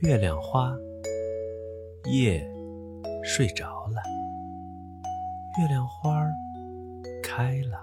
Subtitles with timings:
[0.00, 0.74] 月亮花，
[2.10, 2.50] 夜
[3.22, 4.00] 睡着了，
[5.60, 6.26] 月亮花
[7.22, 7.78] 开了。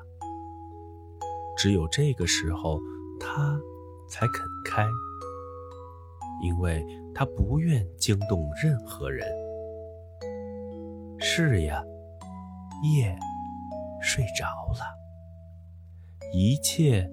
[1.55, 2.79] 只有这个时候，
[3.19, 3.55] 它
[4.09, 4.83] 才肯开，
[6.41, 6.83] 因为
[7.13, 9.27] 它不愿惊动任何人。
[11.19, 11.83] 是呀，
[12.95, 13.15] 夜
[14.01, 14.83] 睡着了，
[16.33, 17.07] 一切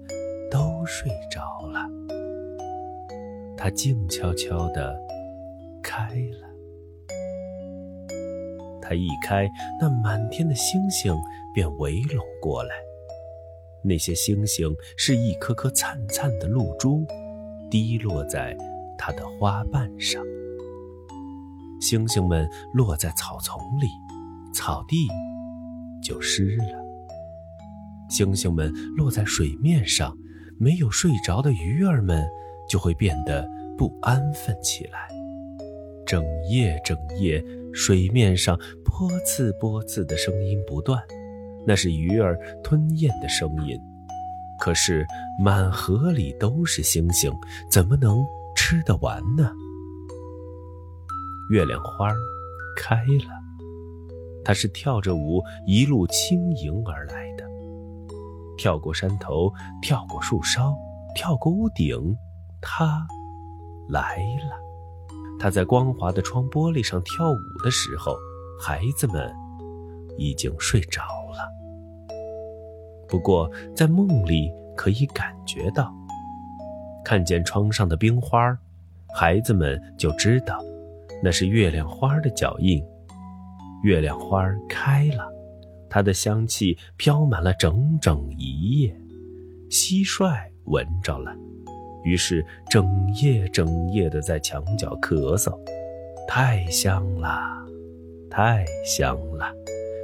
[0.49, 1.87] 都睡着了。
[3.57, 4.95] 它静悄悄地
[5.81, 6.47] 开了，
[8.81, 11.15] 它一开，那满天的星星
[11.53, 12.75] 便围拢过来。
[13.83, 17.05] 那些星星是一颗颗灿灿的露珠，
[17.69, 18.55] 滴落在
[18.97, 20.23] 它的花瓣上。
[21.79, 23.87] 星星们落在草丛里，
[24.53, 25.07] 草地
[26.03, 26.77] 就湿了；
[28.09, 30.17] 星星们落在水面上，
[30.59, 32.27] 没有睡着的鱼儿们。
[32.69, 35.07] 就会变得不安分起来。
[36.05, 41.01] 整夜整夜，水面上波刺波刺的声音不断，
[41.65, 43.79] 那是鱼儿吞咽的声音。
[44.59, 45.05] 可是
[45.39, 47.31] 满河里都是星星，
[47.69, 48.23] 怎么能
[48.55, 49.51] 吃得完呢？
[51.49, 52.13] 月亮花
[52.77, 53.31] 开了，
[54.43, 57.43] 它是跳着舞一路轻盈而来的，
[58.57, 60.73] 跳过山头，跳过树梢，
[61.15, 62.15] 跳过屋顶。
[62.67, 63.07] 他
[63.87, 64.17] 来
[64.49, 64.59] 了。
[65.39, 68.17] 他在光滑的窗玻璃上跳舞的时候，
[68.59, 69.31] 孩子们
[70.17, 71.47] 已经睡着了。
[73.07, 75.93] 不过在梦里可以感觉到，
[77.03, 78.57] 看见窗上的冰花，
[79.13, 80.59] 孩子们就知道
[81.21, 82.83] 那是月亮花的脚印。
[83.83, 85.31] 月亮花开了，
[85.87, 88.99] 它的香气飘满了整整一夜。
[89.69, 91.35] 蟋蟀闻着了。
[92.05, 95.51] 于是整夜整夜的在墙角咳嗽，
[96.27, 97.37] 太香了，
[98.29, 99.51] 太香了，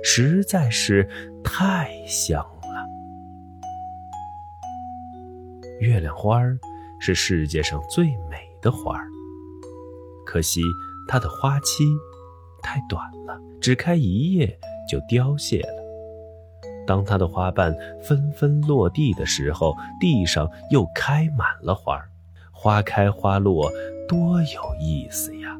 [0.03, 1.07] 实在是
[1.43, 2.85] 太香了。
[5.79, 6.57] 月亮花儿
[6.99, 9.07] 是世界上最美的花儿，
[10.25, 10.61] 可惜
[11.07, 11.83] 它的花期
[12.63, 14.59] 太短了，只开一夜
[14.89, 15.80] 就凋谢了。
[16.85, 22.01] 当它的花瓣纷纷落地的时候，地上又开满了花
[22.51, 23.71] 花开花落，
[24.07, 25.57] 多有意思呀！